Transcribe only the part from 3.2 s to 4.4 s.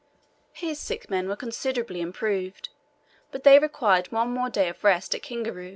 but they required one